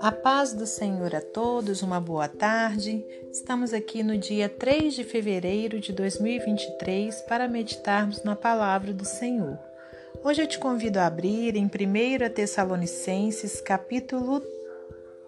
A 0.00 0.12
paz 0.12 0.52
do 0.52 0.66
Senhor 0.66 1.14
a 1.14 1.20
todos, 1.20 1.82
uma 1.82 2.00
boa 2.00 2.28
tarde. 2.28 3.04
Estamos 3.32 3.72
aqui 3.72 4.02
no 4.02 4.16
dia 4.16 4.48
3 4.48 4.94
de 4.94 5.02
fevereiro 5.02 5.80
de 5.80 5.92
2023 5.92 7.22
para 7.22 7.48
meditarmos 7.48 8.22
na 8.22 8.36
palavra 8.36 8.92
do 8.92 9.04
Senhor. 9.04 9.58
Hoje 10.22 10.42
eu 10.42 10.46
te 10.46 10.58
convido 10.58 10.98
a 10.98 11.06
abrir 11.06 11.56
em 11.56 11.66
1 11.66 11.70
Tessalonicenses, 12.32 13.60
capítulo 13.60 14.40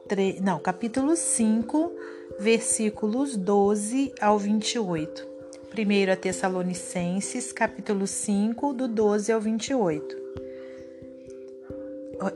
3, 0.06 0.40
não, 0.40 0.58
capítulo 0.60 1.16
5, 1.16 1.92
versículos 2.38 3.36
12 3.36 4.14
ao 4.20 4.38
28. 4.38 5.35
1 5.72 6.16
Tessalonicenses, 6.20 7.52
capítulo 7.52 8.06
5, 8.06 8.72
do 8.72 8.88
12 8.88 9.32
ao 9.32 9.40
28. 9.40 10.16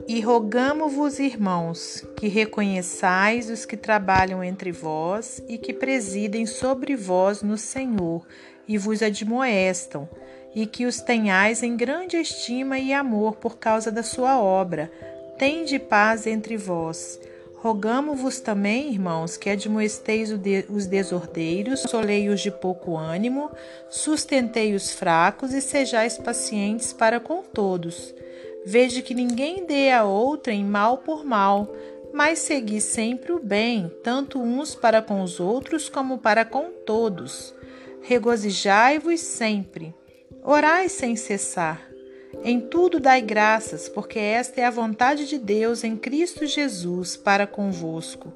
E 0.07 0.19
rogamo-vos, 0.19 1.17
irmãos, 1.17 2.05
que 2.17 2.27
reconheçais 2.27 3.49
os 3.49 3.65
que 3.65 3.75
trabalham 3.75 4.43
entre 4.43 4.71
vós 4.71 5.41
e 5.47 5.57
que 5.57 5.73
presidem 5.73 6.45
sobre 6.45 6.95
vós 6.95 7.41
no 7.41 7.57
Senhor 7.57 8.27
e 8.67 8.77
vos 8.77 9.01
admoestam, 9.01 10.07
e 10.53 10.67
que 10.67 10.85
os 10.85 11.01
tenhais 11.01 11.63
em 11.63 11.75
grande 11.75 12.17
estima 12.17 12.77
e 12.77 12.93
amor 12.93 13.37
por 13.37 13.57
causa 13.57 13.91
da 13.91 14.03
sua 14.03 14.39
obra. 14.39 14.91
Tende 15.39 15.79
paz 15.79 16.27
entre 16.27 16.57
vós. 16.57 17.19
Rogamo-vos 17.61 18.39
também, 18.39 18.91
irmãos, 18.91 19.37
que 19.37 19.47
admoesteis 19.47 20.31
os 20.67 20.87
desordeiros, 20.87 21.81
solei-os 21.81 22.41
de 22.41 22.49
pouco 22.49 22.97
ânimo, 22.97 23.51
sustentei 23.87 24.73
os 24.73 24.91
fracos 24.91 25.53
e 25.53 25.61
sejais 25.61 26.17
pacientes 26.17 26.91
para 26.91 27.19
com 27.19 27.43
todos. 27.43 28.15
Veja 28.65 29.03
que 29.03 29.13
ninguém 29.13 29.63
dê 29.63 29.91
a 29.91 30.03
outrem 30.03 30.65
mal 30.65 30.97
por 30.97 31.23
mal, 31.23 31.71
mas 32.11 32.39
segui 32.39 32.81
sempre 32.81 33.31
o 33.31 33.39
bem, 33.39 33.91
tanto 34.03 34.41
uns 34.41 34.73
para 34.73 34.99
com 34.99 35.21
os 35.21 35.39
outros 35.39 35.87
como 35.87 36.17
para 36.17 36.43
com 36.43 36.71
todos. 36.83 37.53
Regozijai-vos 38.01 39.19
sempre. 39.19 39.93
Orai 40.43 40.89
sem 40.89 41.15
cessar. 41.15 41.90
Em 42.43 42.59
tudo 42.59 42.99
dai 42.99 43.21
graças, 43.21 43.89
porque 43.89 44.19
esta 44.19 44.61
é 44.61 44.65
a 44.65 44.71
vontade 44.71 45.27
de 45.27 45.37
Deus 45.37 45.83
em 45.83 45.95
Cristo 45.95 46.45
Jesus 46.45 47.15
para 47.15 47.45
convosco. 47.45 48.33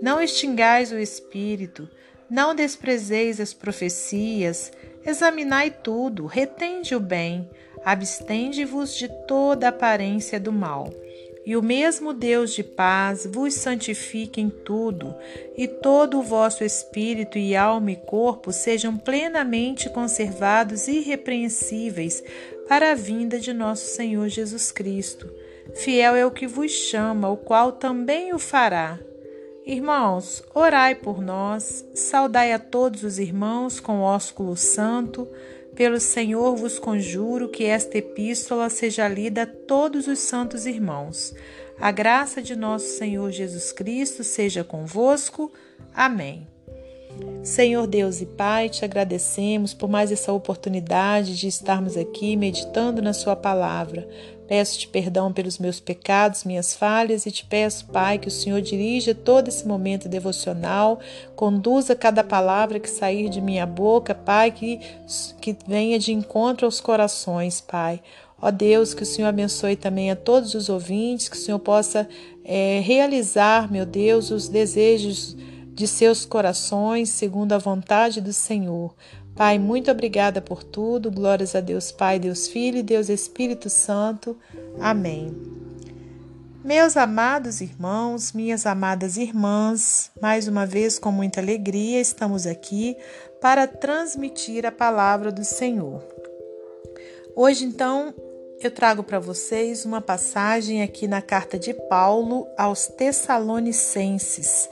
Não 0.00 0.20
extingais 0.20 0.92
o 0.92 0.98
espírito, 0.98 1.88
não 2.30 2.54
desprezeis 2.54 3.40
as 3.40 3.52
profecias, 3.52 4.72
examinai 5.04 5.70
tudo, 5.70 6.26
retende 6.26 6.94
o 6.94 7.00
bem 7.00 7.48
abstende-vos 7.84 8.94
de 8.94 9.08
toda 9.26 9.68
aparência 9.68 10.38
do 10.38 10.52
mal. 10.52 10.92
E 11.44 11.56
o 11.56 11.62
mesmo 11.62 12.12
Deus 12.12 12.52
de 12.52 12.62
paz 12.62 13.26
vos 13.26 13.54
santifique 13.54 14.40
em 14.40 14.50
tudo, 14.50 15.14
e 15.56 15.66
todo 15.66 16.18
o 16.18 16.22
vosso 16.22 16.62
espírito 16.62 17.38
e 17.38 17.56
alma 17.56 17.92
e 17.92 17.96
corpo 17.96 18.52
sejam 18.52 18.96
plenamente 18.96 19.88
conservados 19.88 20.86
irrepreensíveis 20.86 22.22
para 22.70 22.92
a 22.92 22.94
vinda 22.94 23.40
de 23.40 23.52
nosso 23.52 23.96
Senhor 23.96 24.28
Jesus 24.28 24.70
Cristo. 24.70 25.28
Fiel 25.74 26.14
é 26.14 26.24
o 26.24 26.30
que 26.30 26.46
vos 26.46 26.70
chama, 26.70 27.28
o 27.28 27.36
qual 27.36 27.72
também 27.72 28.32
o 28.32 28.38
fará. 28.38 28.96
Irmãos, 29.66 30.40
orai 30.54 30.94
por 30.94 31.20
nós, 31.20 31.84
saudai 31.92 32.52
a 32.52 32.60
todos 32.60 33.02
os 33.02 33.18
irmãos 33.18 33.80
com 33.80 34.02
ósculo 34.02 34.56
santo. 34.56 35.26
Pelo 35.74 35.98
Senhor 35.98 36.54
vos 36.54 36.78
conjuro 36.78 37.48
que 37.48 37.64
esta 37.64 37.98
epístola 37.98 38.70
seja 38.70 39.08
lida 39.08 39.42
a 39.42 39.46
todos 39.46 40.06
os 40.06 40.20
santos 40.20 40.64
irmãos. 40.64 41.34
A 41.80 41.90
graça 41.90 42.40
de 42.40 42.54
nosso 42.54 42.86
Senhor 42.86 43.32
Jesus 43.32 43.72
Cristo 43.72 44.22
seja 44.22 44.62
convosco. 44.62 45.52
Amém. 45.92 46.46
Senhor 47.42 47.86
Deus 47.86 48.20
e 48.20 48.26
Pai, 48.26 48.68
te 48.68 48.84
agradecemos 48.84 49.72
por 49.72 49.88
mais 49.88 50.12
essa 50.12 50.32
oportunidade 50.32 51.36
de 51.38 51.48
estarmos 51.48 51.96
aqui 51.96 52.36
meditando 52.36 53.00
na 53.00 53.14
Sua 53.14 53.34
palavra. 53.34 54.06
Peço-te 54.46 54.88
perdão 54.88 55.32
pelos 55.32 55.58
meus 55.58 55.80
pecados, 55.80 56.44
minhas 56.44 56.74
falhas 56.74 57.24
e 57.24 57.30
te 57.30 57.46
peço, 57.46 57.86
Pai, 57.86 58.18
que 58.18 58.28
o 58.28 58.30
Senhor 58.30 58.60
dirija 58.60 59.14
todo 59.14 59.48
esse 59.48 59.66
momento 59.66 60.08
devocional, 60.08 60.98
conduza 61.34 61.94
cada 61.94 62.22
palavra 62.22 62.80
que 62.80 62.90
sair 62.90 63.28
de 63.28 63.40
minha 63.40 63.64
boca, 63.64 64.14
Pai, 64.14 64.50
que, 64.50 64.80
que 65.40 65.56
venha 65.66 65.98
de 65.98 66.12
encontro 66.12 66.66
aos 66.66 66.80
corações, 66.80 67.60
Pai. 67.60 68.02
Ó 68.42 68.50
Deus, 68.50 68.92
que 68.92 69.02
o 69.02 69.06
Senhor 69.06 69.28
abençoe 69.28 69.76
também 69.76 70.10
a 70.10 70.16
todos 70.16 70.54
os 70.54 70.68
ouvintes, 70.68 71.28
que 71.28 71.36
o 71.36 71.40
Senhor 71.40 71.58
possa 71.58 72.08
é, 72.44 72.80
realizar, 72.80 73.70
meu 73.70 73.86
Deus, 73.86 74.30
os 74.30 74.48
desejos 74.48 75.36
de 75.80 75.88
seus 75.88 76.26
corações, 76.26 77.08
segundo 77.08 77.54
a 77.54 77.58
vontade 77.58 78.20
do 78.20 78.34
Senhor. 78.34 78.94
Pai, 79.34 79.58
muito 79.58 79.90
obrigada 79.90 80.42
por 80.42 80.62
tudo. 80.62 81.10
Glórias 81.10 81.54
a 81.54 81.60
Deus 81.62 81.90
Pai, 81.90 82.18
Deus 82.18 82.46
Filho 82.46 82.76
e 82.76 82.82
Deus 82.82 83.08
Espírito 83.08 83.70
Santo. 83.70 84.36
Amém. 84.78 85.34
Meus 86.62 86.98
amados 86.98 87.62
irmãos, 87.62 88.34
minhas 88.34 88.66
amadas 88.66 89.16
irmãs, 89.16 90.10
mais 90.20 90.46
uma 90.46 90.66
vez 90.66 90.98
com 90.98 91.10
muita 91.10 91.40
alegria 91.40 91.98
estamos 91.98 92.46
aqui 92.46 92.94
para 93.40 93.66
transmitir 93.66 94.66
a 94.66 94.70
palavra 94.70 95.32
do 95.32 95.42
Senhor. 95.42 96.04
Hoje, 97.34 97.64
então, 97.64 98.12
eu 98.60 98.70
trago 98.70 99.02
para 99.02 99.18
vocês 99.18 99.86
uma 99.86 100.02
passagem 100.02 100.82
aqui 100.82 101.08
na 101.08 101.22
carta 101.22 101.58
de 101.58 101.72
Paulo 101.72 102.46
aos 102.58 102.86
Tessalonicenses, 102.86 104.68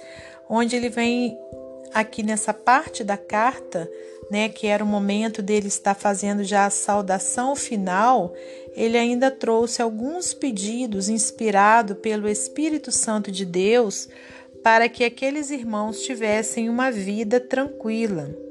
onde 0.48 0.76
ele 0.76 0.88
vem 0.88 1.38
aqui 1.92 2.22
nessa 2.22 2.53
parte 2.53 3.03
da 3.03 3.16
carta 3.16 3.88
né, 4.31 4.48
que 4.48 4.66
era 4.66 4.84
o 4.84 4.86
momento 4.86 5.42
dele 5.42 5.69
estar 5.69 5.94
fazendo 5.94 6.44
já 6.44 6.66
a 6.66 6.70
saudação 6.70 7.56
final, 7.56 8.34
ele 8.75 8.98
ainda 8.98 9.31
trouxe 9.31 9.81
alguns 9.81 10.34
pedidos 10.34 11.09
inspirado 11.09 11.97
pelo 11.97 12.28
Espírito 12.28 12.92
Santo 12.92 13.31
de 13.31 13.44
Deus 13.44 14.09
para 14.62 14.88
que 14.88 15.04
aqueles 15.04 15.50
irmãos 15.50 16.03
tivessem 16.03 16.69
uma 16.69 16.91
vida 16.91 17.41
tranquila. 17.41 18.47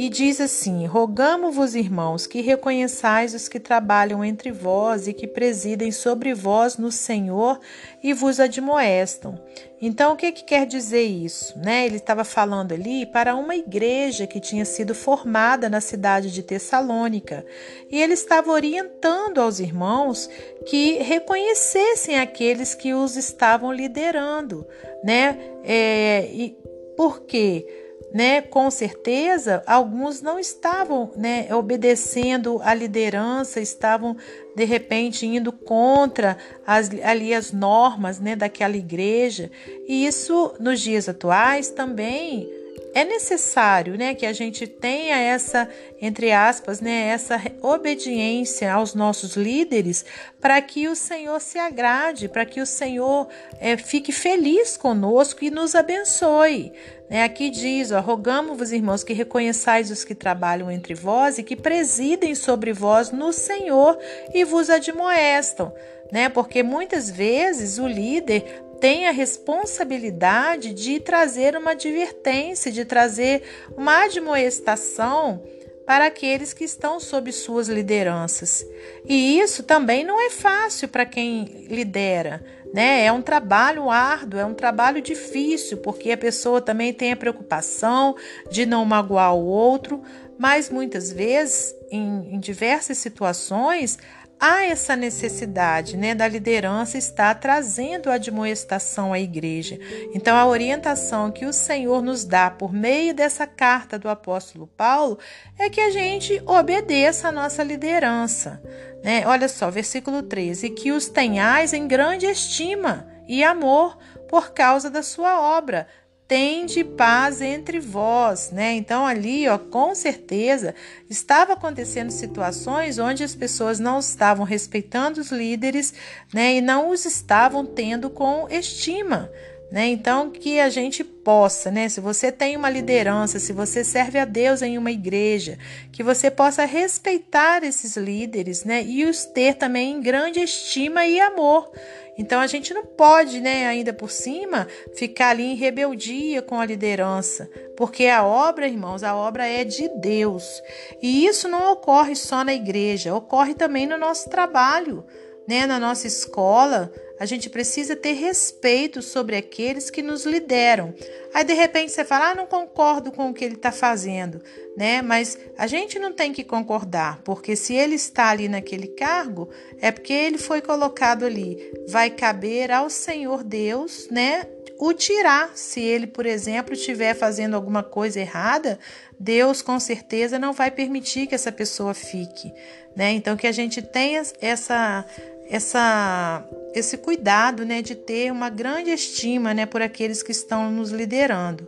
E 0.00 0.08
diz 0.08 0.40
assim: 0.40 0.86
Rogamo-vos, 0.86 1.74
irmãos, 1.74 2.24
que 2.24 2.40
reconheçais 2.40 3.34
os 3.34 3.48
que 3.48 3.58
trabalham 3.58 4.24
entre 4.24 4.52
vós 4.52 5.08
e 5.08 5.12
que 5.12 5.26
presidem 5.26 5.90
sobre 5.90 6.32
vós 6.32 6.76
no 6.76 6.92
Senhor 6.92 7.58
e 8.00 8.12
vos 8.12 8.38
admoestam. 8.38 9.36
Então, 9.82 10.12
o 10.12 10.16
que, 10.16 10.30
que 10.30 10.44
quer 10.44 10.66
dizer 10.66 11.02
isso? 11.02 11.58
Né? 11.58 11.84
Ele 11.84 11.96
estava 11.96 12.22
falando 12.22 12.70
ali 12.70 13.06
para 13.06 13.34
uma 13.34 13.56
igreja 13.56 14.24
que 14.24 14.38
tinha 14.38 14.64
sido 14.64 14.94
formada 14.94 15.68
na 15.68 15.80
cidade 15.80 16.30
de 16.30 16.44
Tessalônica. 16.44 17.44
E 17.90 18.00
ele 18.00 18.12
estava 18.12 18.52
orientando 18.52 19.40
aos 19.40 19.58
irmãos 19.58 20.30
que 20.64 20.98
reconhecessem 20.98 22.20
aqueles 22.20 22.72
que 22.72 22.94
os 22.94 23.16
estavam 23.16 23.72
liderando. 23.72 24.64
Né? 25.02 25.36
É, 25.64 26.30
e 26.32 26.56
por 26.96 27.22
quê? 27.22 27.87
Né, 28.12 28.40
com 28.40 28.70
certeza, 28.70 29.62
alguns 29.66 30.22
não 30.22 30.38
estavam 30.38 31.10
né, 31.16 31.54
obedecendo 31.54 32.60
à 32.62 32.72
liderança, 32.72 33.60
estavam 33.60 34.16
de 34.56 34.64
repente 34.64 35.26
indo 35.26 35.52
contra 35.52 36.38
as, 36.66 36.90
ali 37.02 37.34
as 37.34 37.52
normas 37.52 38.18
né, 38.18 38.34
daquela 38.34 38.76
igreja. 38.76 39.50
E 39.86 40.06
isso, 40.06 40.54
nos 40.58 40.80
dias 40.80 41.08
atuais, 41.08 41.70
também 41.70 42.50
é 42.94 43.04
necessário, 43.04 43.96
né, 43.96 44.14
que 44.14 44.26
a 44.26 44.32
gente 44.32 44.66
tenha 44.66 45.16
essa, 45.16 45.68
entre 46.00 46.32
aspas, 46.32 46.80
né, 46.80 47.08
essa 47.08 47.40
obediência 47.62 48.72
aos 48.72 48.94
nossos 48.94 49.36
líderes, 49.36 50.04
para 50.40 50.60
que 50.60 50.88
o 50.88 50.96
Senhor 50.96 51.40
se 51.40 51.58
agrade, 51.58 52.28
para 52.28 52.44
que 52.44 52.60
o 52.60 52.66
Senhor 52.66 53.28
é, 53.60 53.76
fique 53.76 54.12
feliz 54.12 54.76
conosco 54.76 55.44
e 55.44 55.50
nos 55.50 55.74
abençoe. 55.74 56.72
Né? 57.08 57.24
Aqui 57.24 57.50
diz: 57.50 57.90
rogamos-vos, 57.90 58.72
irmãos, 58.72 59.02
que 59.02 59.12
reconheçais 59.12 59.90
os 59.90 60.04
que 60.04 60.14
trabalham 60.14 60.70
entre 60.70 60.94
vós 60.94 61.38
e 61.38 61.42
que 61.42 61.56
presidem 61.56 62.34
sobre 62.34 62.72
vós 62.72 63.10
no 63.10 63.32
Senhor 63.32 63.98
e 64.34 64.44
vos 64.44 64.68
admoestam. 64.68 65.72
Né? 66.12 66.28
Porque 66.28 66.62
muitas 66.62 67.10
vezes 67.10 67.78
o 67.78 67.86
líder 67.86 68.64
tem 68.80 69.06
a 69.06 69.10
responsabilidade 69.10 70.72
de 70.72 71.00
trazer 71.00 71.56
uma 71.56 71.72
advertência, 71.72 72.70
de 72.70 72.84
trazer 72.84 73.42
uma 73.76 74.04
admoestação 74.04 75.42
para 75.88 76.06
aqueles 76.06 76.52
que 76.52 76.64
estão 76.64 77.00
sob 77.00 77.32
suas 77.32 77.66
lideranças. 77.66 78.62
E 79.06 79.40
isso 79.40 79.62
também 79.62 80.04
não 80.04 80.20
é 80.20 80.28
fácil 80.28 80.86
para 80.86 81.06
quem 81.06 81.66
lidera, 81.66 82.44
né? 82.74 83.06
É 83.06 83.10
um 83.10 83.22
trabalho 83.22 83.88
árduo, 83.88 84.38
é 84.38 84.44
um 84.44 84.52
trabalho 84.52 85.00
difícil, 85.00 85.78
porque 85.78 86.12
a 86.12 86.18
pessoa 86.18 86.60
também 86.60 86.92
tem 86.92 87.12
a 87.12 87.16
preocupação 87.16 88.14
de 88.50 88.66
não 88.66 88.84
magoar 88.84 89.34
o 89.34 89.46
outro, 89.46 90.02
mas 90.38 90.68
muitas 90.68 91.10
vezes, 91.10 91.74
em, 91.90 92.34
em 92.34 92.38
diversas 92.38 92.98
situações, 92.98 93.98
há 94.40 94.64
essa 94.64 94.94
necessidade 94.94 95.96
né, 95.96 96.14
da 96.14 96.28
liderança 96.28 96.96
estar 96.96 97.34
trazendo 97.34 98.10
a 98.10 98.14
admoestação 98.14 99.12
à 99.12 99.18
igreja. 99.18 99.78
Então, 100.14 100.36
a 100.36 100.46
orientação 100.46 101.30
que 101.30 101.44
o 101.44 101.52
Senhor 101.52 102.02
nos 102.02 102.24
dá 102.24 102.50
por 102.50 102.72
meio 102.72 103.14
dessa 103.14 103.46
carta 103.46 103.98
do 103.98 104.08
apóstolo 104.08 104.66
Paulo 104.66 105.18
é 105.58 105.68
que 105.68 105.80
a 105.80 105.90
gente 105.90 106.42
obedeça 106.46 107.28
a 107.28 107.32
nossa 107.32 107.62
liderança. 107.62 108.62
Né? 109.02 109.26
Olha 109.26 109.48
só, 109.48 109.70
versículo 109.70 110.22
13: 110.22 110.70
que 110.70 110.92
os 110.92 111.08
tenhais 111.08 111.72
em 111.72 111.86
grande 111.86 112.26
estima 112.26 113.06
e 113.26 113.44
amor 113.44 113.98
por 114.28 114.52
causa 114.52 114.90
da 114.90 115.02
sua 115.02 115.40
obra, 115.40 115.86
tende 116.28 116.84
paz 116.84 117.40
entre 117.40 117.80
vós, 117.80 118.50
né? 118.52 118.74
Então 118.74 119.06
ali, 119.06 119.48
ó, 119.48 119.56
com 119.56 119.94
certeza 119.94 120.74
estava 121.08 121.54
acontecendo 121.54 122.10
situações 122.10 122.98
onde 122.98 123.24
as 123.24 123.34
pessoas 123.34 123.80
não 123.80 123.98
estavam 123.98 124.44
respeitando 124.44 125.22
os 125.22 125.32
líderes, 125.32 125.94
né, 126.32 126.56
e 126.56 126.60
não 126.60 126.90
os 126.90 127.06
estavam 127.06 127.64
tendo 127.64 128.10
com 128.10 128.46
estima. 128.50 129.30
Né? 129.70 129.88
Então, 129.88 130.30
que 130.30 130.58
a 130.58 130.70
gente 130.70 131.04
possa, 131.04 131.70
né? 131.70 131.90
Se 131.90 132.00
você 132.00 132.32
tem 132.32 132.56
uma 132.56 132.70
liderança, 132.70 133.38
se 133.38 133.52
você 133.52 133.84
serve 133.84 134.18
a 134.18 134.24
Deus 134.24 134.62
em 134.62 134.78
uma 134.78 134.90
igreja, 134.90 135.58
que 135.92 136.02
você 136.02 136.30
possa 136.30 136.64
respeitar 136.64 137.62
esses 137.62 137.94
líderes, 137.94 138.64
né? 138.64 138.82
E 138.82 139.04
os 139.04 139.26
ter 139.26 139.54
também 139.54 139.92
em 139.92 140.00
grande 140.00 140.40
estima 140.40 141.04
e 141.04 141.20
amor. 141.20 141.70
Então, 142.16 142.40
a 142.40 142.46
gente 142.48 142.74
não 142.74 142.84
pode, 142.84 143.40
né, 143.40 143.66
ainda 143.66 143.92
por 143.92 144.10
cima, 144.10 144.66
ficar 144.92 145.28
ali 145.28 145.44
em 145.44 145.54
rebeldia 145.54 146.42
com 146.42 146.58
a 146.58 146.66
liderança, 146.66 147.48
porque 147.76 148.06
a 148.06 148.24
obra, 148.24 148.66
irmãos, 148.66 149.04
a 149.04 149.14
obra 149.14 149.46
é 149.46 149.62
de 149.62 149.88
Deus. 150.00 150.60
E 151.00 151.26
isso 151.26 151.46
não 151.46 151.70
ocorre 151.72 152.16
só 152.16 152.42
na 152.42 152.52
igreja, 152.52 153.14
ocorre 153.14 153.54
também 153.54 153.86
no 153.86 153.96
nosso 153.96 154.28
trabalho, 154.28 155.06
né? 155.48 155.66
Na 155.66 155.80
nossa 155.80 156.06
escola 156.06 156.92
a 157.18 157.26
gente 157.26 157.50
precisa 157.50 157.96
ter 157.96 158.12
respeito 158.12 159.02
sobre 159.02 159.34
aqueles 159.34 159.90
que 159.90 160.02
nos 160.02 160.24
lideram. 160.24 160.94
Aí 161.34 161.42
de 161.42 161.52
repente 161.52 161.90
você 161.90 162.04
fala, 162.04 162.30
ah, 162.30 162.34
não 162.34 162.46
concordo 162.46 163.10
com 163.10 163.28
o 163.28 163.34
que 163.34 163.44
ele 163.44 163.56
está 163.56 163.72
fazendo, 163.72 164.40
né? 164.76 165.02
Mas 165.02 165.36
a 165.56 165.66
gente 165.66 165.98
não 165.98 166.12
tem 166.12 166.32
que 166.32 166.44
concordar, 166.44 167.20
porque 167.24 167.56
se 167.56 167.74
ele 167.74 167.96
está 167.96 168.28
ali 168.28 168.48
naquele 168.48 168.86
cargo, 168.86 169.48
é 169.80 169.90
porque 169.90 170.12
ele 170.12 170.38
foi 170.38 170.60
colocado 170.60 171.24
ali. 171.24 171.58
Vai 171.88 172.10
caber 172.10 172.70
ao 172.70 172.88
Senhor 172.88 173.42
Deus, 173.42 174.06
né? 174.10 174.46
O 174.78 174.92
tirar. 174.92 175.50
Se 175.56 175.80
ele, 175.80 176.06
por 176.06 176.24
exemplo, 176.24 176.72
estiver 176.72 177.14
fazendo 177.14 177.54
alguma 177.54 177.82
coisa 177.82 178.20
errada, 178.20 178.78
Deus 179.18 179.60
com 179.60 179.80
certeza 179.80 180.38
não 180.38 180.52
vai 180.52 180.70
permitir 180.70 181.26
que 181.26 181.34
essa 181.34 181.50
pessoa 181.50 181.92
fique, 181.94 182.52
né? 182.94 183.10
Então 183.10 183.36
que 183.36 183.48
a 183.48 183.52
gente 183.52 183.82
tenha 183.82 184.22
essa 184.40 185.04
essa 185.48 186.44
esse 186.74 186.98
cuidado, 186.98 187.64
né, 187.64 187.82
de 187.82 187.94
ter 187.94 188.30
uma 188.30 188.50
grande 188.50 188.90
estima, 188.90 189.52
né, 189.54 189.66
por 189.66 189.82
aqueles 189.82 190.22
que 190.22 190.30
estão 190.30 190.70
nos 190.70 190.90
liderando. 190.90 191.66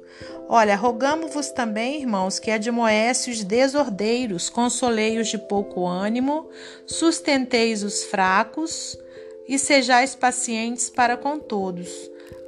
Olha, 0.49 0.77
rogamos-vos 0.77 1.51
também, 1.51 2.01
irmãos, 2.01 2.39
que 2.39 2.51
admoeste 2.51 3.31
os 3.31 3.43
desordeiros, 3.43 4.51
consolei 4.51 5.19
os 5.19 5.29
de 5.29 5.39
pouco 5.39 5.87
ânimo, 5.87 6.49
sustenteis 6.87 7.83
os 7.83 8.05
fracos 8.05 8.97
e 9.49 9.59
sejais 9.59 10.15
pacientes 10.15 10.91
para 10.91 11.17
com 11.17 11.39
todos. 11.39 11.89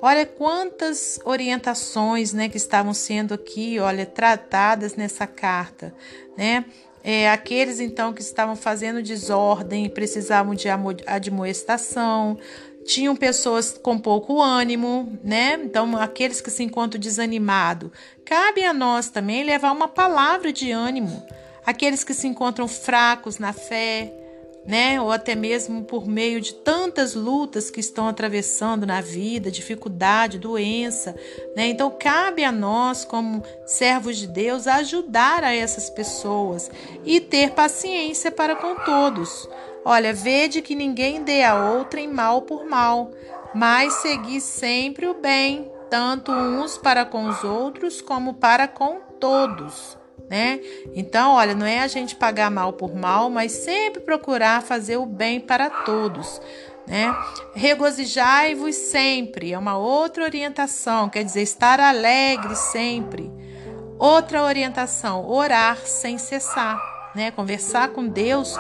Olha 0.01 0.27
quantas 0.27 1.21
orientações, 1.25 2.33
né, 2.33 2.49
que 2.49 2.57
estavam 2.57 2.93
sendo 2.93 3.35
aqui, 3.35 3.79
olha, 3.79 4.05
tratadas 4.05 4.95
nessa 4.95 5.27
carta, 5.27 5.95
né? 6.37 6.65
É, 7.05 7.31
aqueles 7.31 7.81
então 7.81 8.13
que 8.13 8.23
estavam 8.23 8.55
fazendo 8.55 9.03
desordem 9.03 9.89
precisavam 9.89 10.55
de 10.55 10.69
admoestação, 11.07 12.39
tinham 12.85 13.17
pessoas 13.17 13.79
com 13.81 13.99
pouco 13.99 14.41
ânimo, 14.41 15.19
né? 15.23 15.55
Então, 15.55 15.97
aqueles 15.97 16.41
que 16.41 16.51
se 16.51 16.63
encontram 16.63 17.01
desanimados, 17.01 17.91
cabe 18.25 18.65
a 18.65 18.73
nós 18.73 19.09
também 19.09 19.45
levar 19.45 19.73
uma 19.73 19.89
palavra 19.89 20.53
de 20.53 20.71
ânimo. 20.71 21.25
Aqueles 21.65 22.03
que 22.03 22.15
se 22.15 22.27
encontram 22.27 22.67
fracos 22.67 23.39
na 23.39 23.53
fé, 23.53 24.13
né? 24.67 25.01
Ou 25.01 25.11
até 25.11 25.35
mesmo 25.35 25.85
por 25.85 26.07
meio 26.07 26.41
de 26.41 26.55
tantas 26.55 27.15
lutas 27.15 27.71
que 27.71 27.81
estão 27.81 28.09
atravessando 28.09 28.87
na 28.87 29.01
vida, 29.01 29.51
dificuldade, 29.51 30.39
doença, 30.39 31.15
né? 31.57 31.67
Então 31.67 31.91
cabe 31.91 32.45
a 32.45 32.53
nós, 32.53 33.05
como 33.05 33.43
servos 33.67 34.17
de 34.17 34.27
Deus, 34.27 34.67
ajudar 34.67 35.43
a 35.45 35.55
essas 35.55 35.91
pessoas 35.91 36.71
e 37.05 37.21
ter 37.21 37.53
paciência 37.53 38.31
para 38.31 38.55
com 38.55 38.77
todos. 38.77 39.49
Olha, 39.85 40.13
vede 40.13 40.63
que 40.63 40.77
ninguém 40.77 41.25
dê 41.25 41.43
a 41.43 41.73
outrem 41.73 42.07
mal 42.07 42.43
por 42.43 42.65
mal, 42.65 43.11
mas 43.55 43.95
segui 43.95 44.41
sempre 44.41 45.07
o 45.07 45.15
bem, 45.15 45.71
tanto 45.91 46.31
uns 46.31 46.79
para 46.79 47.05
com 47.05 47.29
os 47.29 47.43
outros 47.43 48.01
como 48.01 48.35
para 48.35 48.69
com 48.69 49.01
todos 49.19 50.02
né? 50.33 50.61
Então, 50.95 51.33
olha, 51.33 51.55
não 51.55 51.67
é 51.67 51.81
a 51.81 51.87
gente 51.87 52.17
pagar 52.17 52.51
mal 52.51 52.73
por 52.73 52.95
mal, 52.95 53.29
mas 53.29 53.53
sempre 53.53 54.01
procurar 54.01 54.63
fazer 54.63 54.97
o 54.97 55.05
bem 55.05 55.39
para 55.39 55.69
todos. 55.69 56.41
Né? 56.87 57.15
Regozijai-vos 57.55 58.75
sempre, 58.75 59.53
é 59.53 59.59
uma 59.59 59.77
outra 59.77 60.25
orientação, 60.25 61.11
quer 61.11 61.23
dizer, 61.23 61.43
estar 61.43 61.79
alegre 61.79 62.57
sempre. 62.57 63.31
Outra 63.99 64.43
orientação, 64.43 65.29
orar 65.29 65.77
sem 65.85 66.17
cessar 66.17 66.92
né? 67.15 67.31
Conversar 67.31 67.89
com 67.89 68.07
Deus 68.07 68.57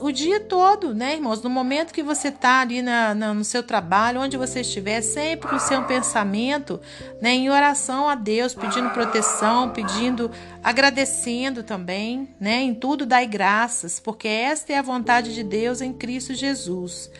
o 0.00 0.10
dia 0.10 0.40
todo, 0.40 0.94
né, 0.94 1.14
irmãos? 1.14 1.42
No 1.42 1.50
momento 1.50 1.92
que 1.92 2.02
você 2.02 2.28
está 2.28 2.60
ali 2.60 2.82
na, 2.82 3.14
na, 3.14 3.34
no 3.34 3.44
seu 3.44 3.62
trabalho, 3.62 4.20
onde 4.20 4.36
você 4.36 4.60
estiver, 4.60 5.00
sempre 5.02 5.48
com 5.48 5.56
o 5.56 5.60
seu 5.60 5.82
pensamento, 5.84 6.80
né, 7.20 7.30
em 7.30 7.50
oração 7.50 8.08
a 8.08 8.14
Deus, 8.14 8.54
pedindo 8.54 8.90
proteção, 8.90 9.70
pedindo, 9.70 10.30
agradecendo 10.62 11.62
também, 11.62 12.28
né? 12.40 12.60
Em 12.60 12.74
tudo 12.74 13.06
dai 13.06 13.26
graças, 13.26 14.00
porque 14.00 14.28
esta 14.28 14.72
é 14.72 14.78
a 14.78 14.82
vontade 14.82 15.34
de 15.34 15.42
Deus 15.42 15.80
em 15.80 15.92
Cristo 15.92 16.34
Jesus. 16.34 17.10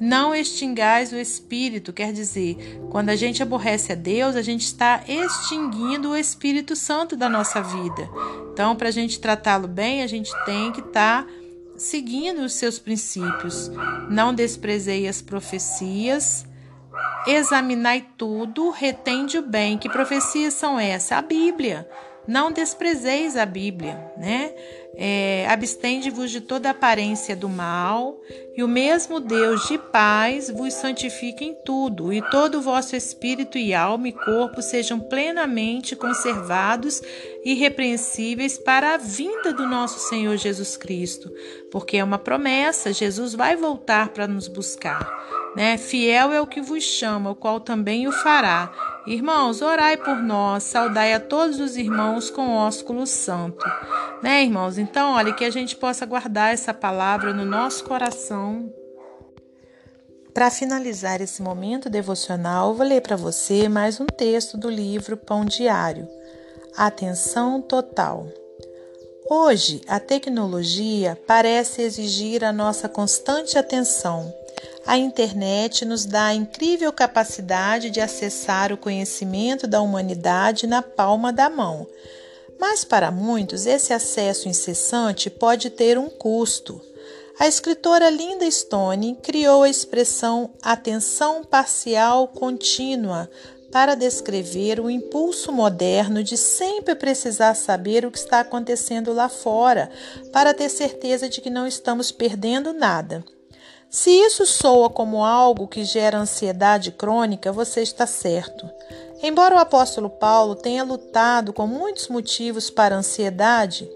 Não 0.00 0.34
extingais 0.34 1.12
o 1.12 1.16
espírito, 1.16 1.92
quer 1.92 2.12
dizer, 2.12 2.80
quando 2.90 3.08
a 3.08 3.16
gente 3.16 3.42
aborrece 3.42 3.92
a 3.92 3.96
Deus, 3.96 4.36
a 4.36 4.42
gente 4.42 4.62
está 4.62 5.02
extinguindo 5.08 6.10
o 6.10 6.16
Espírito 6.16 6.76
Santo 6.76 7.16
da 7.16 7.28
nossa 7.28 7.60
vida. 7.60 8.08
Então, 8.52 8.76
para 8.76 8.88
a 8.88 8.92
gente 8.92 9.20
tratá-lo 9.20 9.66
bem, 9.66 10.02
a 10.02 10.06
gente 10.06 10.32
tem 10.44 10.70
que 10.70 10.80
estar 10.80 11.24
tá 11.24 11.30
seguindo 11.76 12.42
os 12.42 12.52
seus 12.52 12.78
princípios. 12.78 13.70
Não 14.08 14.32
desprezei 14.32 15.08
as 15.08 15.20
profecias, 15.20 16.46
examinai 17.26 18.06
tudo, 18.16 18.70
retende 18.70 19.38
o 19.38 19.42
bem. 19.42 19.78
Que 19.78 19.88
profecias 19.88 20.54
são 20.54 20.78
essas? 20.78 21.12
A 21.12 21.22
Bíblia. 21.22 21.88
Não 22.28 22.52
desprezeis 22.52 23.38
a 23.38 23.46
Bíblia, 23.46 24.12
né? 24.18 24.52
É, 24.94 25.46
Abstende-vos 25.48 26.30
de 26.30 26.42
toda 26.42 26.68
aparência 26.68 27.34
do 27.34 27.48
mal, 27.48 28.20
e 28.54 28.62
o 28.62 28.68
mesmo 28.68 29.18
Deus 29.18 29.66
de 29.66 29.78
paz 29.78 30.50
vos 30.50 30.74
santifique 30.74 31.42
em 31.42 31.54
tudo, 31.64 32.12
e 32.12 32.20
todo 32.30 32.58
o 32.58 32.60
vosso 32.60 32.94
espírito 32.94 33.56
e 33.56 33.72
alma 33.72 34.08
e 34.08 34.12
corpo 34.12 34.60
sejam 34.60 35.00
plenamente 35.00 35.96
conservados 35.96 37.00
e 37.42 37.52
irrepreensíveis 37.52 38.58
para 38.58 38.94
a 38.94 38.98
vinda 38.98 39.54
do 39.54 39.66
nosso 39.66 39.98
Senhor 40.10 40.36
Jesus 40.36 40.76
Cristo, 40.76 41.32
porque 41.70 41.96
é 41.96 42.04
uma 42.04 42.18
promessa, 42.18 42.92
Jesus 42.92 43.34
vai 43.34 43.56
voltar 43.56 44.10
para 44.10 44.26
nos 44.26 44.48
buscar. 44.48 45.16
Né? 45.56 45.78
Fiel 45.78 46.30
é 46.30 46.40
o 46.40 46.46
que 46.46 46.60
vos 46.60 46.84
chama, 46.84 47.30
o 47.30 47.34
qual 47.34 47.58
também 47.58 48.06
o 48.06 48.12
fará. 48.12 48.97
Irmãos, 49.08 49.62
orai 49.62 49.96
por 49.96 50.16
nós, 50.16 50.64
saudai 50.64 51.14
a 51.14 51.20
todos 51.20 51.58
os 51.58 51.78
irmãos 51.78 52.28
com 52.28 52.54
ósculo 52.54 53.06
santo. 53.06 53.64
Né, 54.22 54.44
irmãos? 54.44 54.76
Então, 54.76 55.12
olha, 55.12 55.32
que 55.32 55.46
a 55.46 55.50
gente 55.50 55.74
possa 55.76 56.04
guardar 56.04 56.52
essa 56.52 56.74
palavra 56.74 57.32
no 57.32 57.42
nosso 57.42 57.84
coração. 57.84 58.70
Para 60.34 60.50
finalizar 60.50 61.22
esse 61.22 61.40
momento 61.40 61.88
devocional, 61.88 62.74
vou 62.74 62.86
ler 62.86 63.00
para 63.00 63.16
você 63.16 63.66
mais 63.66 63.98
um 63.98 64.04
texto 64.04 64.58
do 64.58 64.68
livro 64.68 65.16
Pão 65.16 65.42
Diário. 65.42 66.06
Atenção 66.76 67.62
total. 67.62 68.26
Hoje, 69.26 69.80
a 69.88 69.98
tecnologia 69.98 71.18
parece 71.26 71.80
exigir 71.80 72.44
a 72.44 72.52
nossa 72.52 72.90
constante 72.90 73.56
atenção 73.56 74.30
a 74.88 74.96
internet 74.96 75.84
nos 75.84 76.06
dá 76.06 76.28
a 76.28 76.34
incrível 76.34 76.90
capacidade 76.90 77.90
de 77.90 78.00
acessar 78.00 78.72
o 78.72 78.76
conhecimento 78.78 79.66
da 79.66 79.82
humanidade 79.82 80.66
na 80.66 80.80
palma 80.80 81.30
da 81.30 81.50
mão. 81.50 81.86
Mas 82.58 82.86
para 82.86 83.10
muitos, 83.10 83.66
esse 83.66 83.92
acesso 83.92 84.48
incessante 84.48 85.28
pode 85.28 85.68
ter 85.68 85.98
um 85.98 86.08
custo. 86.08 86.80
A 87.38 87.46
escritora 87.46 88.08
Linda 88.08 88.50
Stone 88.50 89.18
criou 89.22 89.64
a 89.64 89.68
expressão 89.68 90.54
atenção 90.62 91.44
parcial 91.44 92.26
contínua 92.26 93.28
para 93.70 93.94
descrever 93.94 94.80
o 94.80 94.88
impulso 94.88 95.52
moderno 95.52 96.24
de 96.24 96.38
sempre 96.38 96.94
precisar 96.94 97.52
saber 97.52 98.06
o 98.06 98.10
que 98.10 98.16
está 98.16 98.40
acontecendo 98.40 99.12
lá 99.12 99.28
fora, 99.28 99.90
para 100.32 100.54
ter 100.54 100.70
certeza 100.70 101.28
de 101.28 101.42
que 101.42 101.50
não 101.50 101.66
estamos 101.66 102.10
perdendo 102.10 102.72
nada. 102.72 103.22
Se 103.90 104.10
isso 104.10 104.44
soa 104.44 104.90
como 104.90 105.24
algo 105.24 105.66
que 105.66 105.82
gera 105.82 106.18
ansiedade 106.18 106.92
crônica, 106.92 107.50
você 107.50 107.80
está 107.80 108.06
certo. 108.06 108.68
Embora 109.22 109.54
o 109.54 109.58
apóstolo 109.58 110.10
Paulo 110.10 110.54
tenha 110.54 110.84
lutado 110.84 111.52
com 111.54 111.66
muitos 111.66 112.08
motivos 112.08 112.68
para 112.68 112.96
ansiedade, 112.96 113.90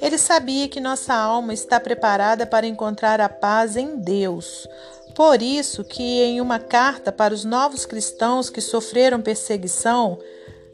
ele 0.00 0.18
sabia 0.18 0.68
que 0.68 0.80
nossa 0.80 1.14
alma 1.14 1.52
está 1.52 1.80
preparada 1.80 2.46
para 2.46 2.66
encontrar 2.66 3.20
a 3.20 3.28
paz 3.28 3.76
em 3.76 3.96
Deus. 3.96 4.68
Por 5.16 5.42
isso 5.42 5.82
que 5.82 6.22
em 6.22 6.40
uma 6.40 6.58
carta 6.58 7.10
para 7.10 7.34
os 7.34 7.44
novos 7.44 7.84
cristãos 7.84 8.48
que 8.48 8.60
sofreram 8.60 9.20
perseguição, 9.20 10.18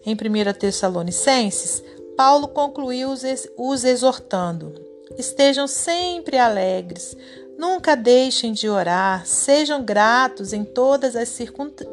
em 0.05 0.15
1 0.15 0.53
Tessalonicenses, 0.59 1.83
Paulo 2.17 2.49
concluiu 2.49 3.11
os 3.57 3.85
exortando: 3.85 4.75
Estejam 5.19 5.67
sempre 5.67 6.39
alegres, 6.39 7.17
Nunca 7.61 7.95
deixem 7.95 8.55
de 8.55 8.71
orar, 8.71 9.27
sejam 9.27 9.85
gratos 9.85 10.55
em 10.55 10.65
todas 10.65 11.15
as 11.15 11.29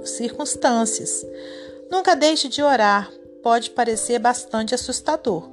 circunstâncias. 0.05 1.25
Nunca 1.91 2.15
deixe 2.15 2.47
de 2.47 2.63
orar, 2.63 3.11
pode 3.43 3.71
parecer 3.71 4.17
bastante 4.17 4.73
assustador. 4.73 5.51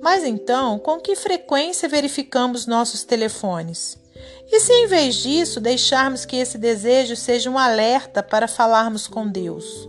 Mas 0.00 0.22
então, 0.22 0.78
com 0.78 1.00
que 1.00 1.16
frequência 1.16 1.88
verificamos 1.88 2.64
nossos 2.64 3.02
telefones? 3.02 3.98
E 4.52 4.60
se 4.60 4.72
em 4.72 4.86
vez 4.86 5.16
disso 5.16 5.60
deixarmos 5.60 6.24
que 6.24 6.36
esse 6.36 6.58
desejo 6.58 7.16
seja 7.16 7.50
um 7.50 7.58
alerta 7.58 8.22
para 8.22 8.46
falarmos 8.46 9.08
com 9.08 9.26
Deus? 9.26 9.88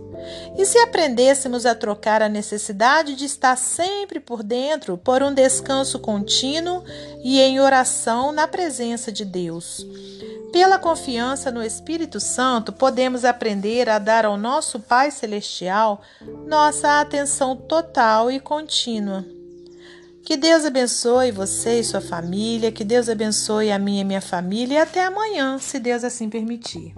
E 0.56 0.64
se 0.64 0.78
aprendêssemos 0.78 1.64
a 1.66 1.74
trocar 1.74 2.22
a 2.22 2.28
necessidade 2.28 3.14
de 3.14 3.24
estar 3.24 3.56
sempre 3.56 4.20
por 4.20 4.42
dentro 4.42 4.98
por 4.98 5.22
um 5.22 5.32
descanso 5.32 5.98
contínuo 5.98 6.84
e 7.22 7.40
em 7.40 7.60
oração 7.60 8.32
na 8.32 8.46
presença 8.46 9.12
de 9.12 9.24
Deus? 9.24 9.86
Pela 10.52 10.78
confiança 10.78 11.50
no 11.50 11.62
Espírito 11.62 12.18
Santo, 12.18 12.72
podemos 12.72 13.24
aprender 13.24 13.88
a 13.88 13.98
dar 13.98 14.24
ao 14.24 14.36
nosso 14.36 14.80
Pai 14.80 15.10
Celestial 15.10 16.00
nossa 16.46 17.00
atenção 17.00 17.54
total 17.54 18.30
e 18.30 18.40
contínua. 18.40 19.24
Que 20.24 20.36
Deus 20.36 20.64
abençoe 20.64 21.30
você 21.30 21.80
e 21.80 21.84
sua 21.84 22.00
família, 22.00 22.72
que 22.72 22.84
Deus 22.84 23.08
abençoe 23.08 23.70
a 23.70 23.78
minha 23.78 24.02
e 24.02 24.04
minha 24.04 24.20
família 24.20 24.74
e 24.74 24.78
até 24.78 25.04
amanhã, 25.04 25.58
se 25.58 25.78
Deus 25.78 26.04
assim 26.04 26.28
permitir. 26.28 26.94